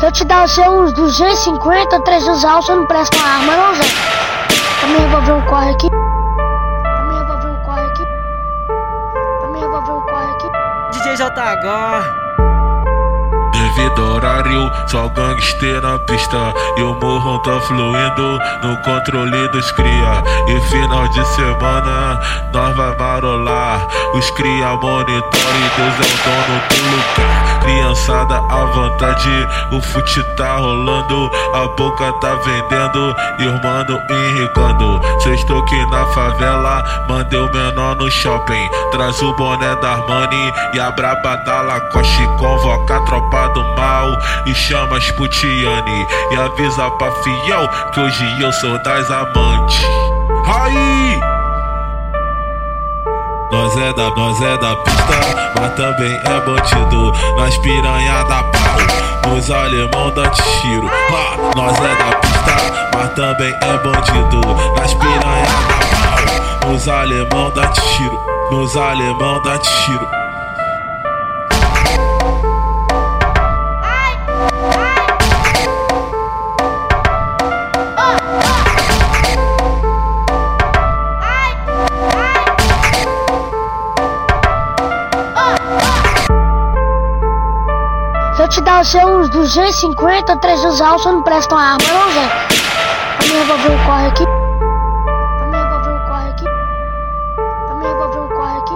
[0.00, 3.74] Se eu te dar os seus 250, 300 reais, você não presta uma arma, não,
[3.74, 3.82] Zé?
[4.86, 5.90] Me revolver um corre aqui.
[5.90, 8.04] Me revolver um corre aqui.
[9.52, 10.48] Me revolver um corre aqui.
[10.92, 12.29] DJ JH.
[13.96, 16.54] Ao horário, só gangster na pista.
[16.76, 20.22] E o morro tá fluindo no controle dos cria.
[20.48, 22.20] E final de semana,
[22.52, 23.86] nós vai marolar.
[24.14, 27.60] Os cria monitore, Deus é o dono do lugar.
[27.60, 31.30] Criançada à vontade, o fute tá rolando.
[31.54, 33.70] A boca tá vendendo, irmão
[34.10, 35.00] enricando.
[35.20, 38.68] Cê estou aqui na favela, mandei o menor no shopping.
[38.90, 42.26] Traz o boné da Armani e a braba da Lacoste.
[42.38, 44.12] Convoca a tropa do mal
[44.46, 49.82] e chama as putiane E avisa pra fiel que hoje eu sou das amantes.
[50.46, 51.20] Aí!
[53.50, 59.30] Nós é da, nós é da pista, mas também é bandido Nas piranha da pau,
[59.32, 60.88] nos alemão dá tiro
[61.56, 64.40] Nós é da pista, mas também é bandido
[64.76, 68.20] Nas piranha da pau, nos alemão dá tiro
[68.52, 70.29] Nos alemão dá tiro
[88.36, 92.12] Se eu te dar os seus 250, 300 reais, você não presta uma arma, não,
[92.12, 92.28] Zé?
[93.16, 94.24] Pra me revolver um corre aqui.
[94.24, 96.44] Pra me revolver um corre aqui.
[97.66, 98.74] Pra me revolver um corre aqui.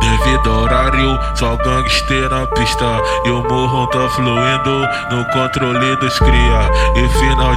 [0.00, 2.84] Devido ao horário, só gangster na pista
[3.24, 7.53] E o morro tá fluindo no controle dos cria E final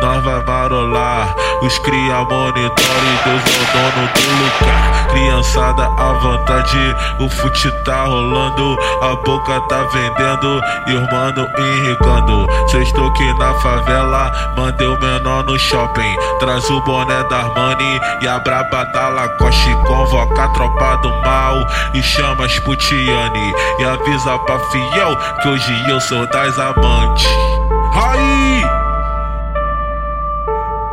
[0.00, 5.06] nós vai marolar Os cria monitore, Deus é o dono do lugar.
[5.08, 8.76] Criançada à vontade, o fute tá rolando.
[9.00, 11.24] A boca tá vendendo, irmão
[11.58, 12.46] enricando.
[12.84, 16.16] Estou aqui na favela, mandei o menor no shopping.
[16.38, 19.74] Traz o boné da Armani e a braba da Lacoste.
[19.86, 25.84] Convoca a tropa do mal e chama as putiane E avisa pra fiel que hoje
[25.88, 27.26] eu sou das amantes.
[27.94, 28.43] Aí!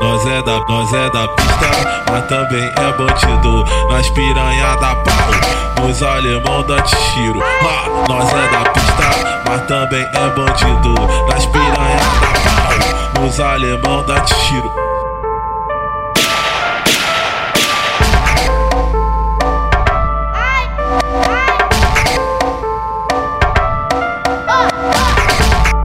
[0.01, 3.63] Nós é da, nós é da pista, mas também é bandido.
[3.89, 7.39] Nas piranha da pau, nos alemão dá tiro.
[8.09, 10.95] Nós é da pista, mas também é bandido.
[11.27, 14.90] Nas piranha da pau, nos alemão dá tiro